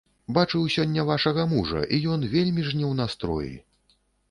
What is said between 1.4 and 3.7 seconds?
мужа, і ён вельмі ж не ў настроі.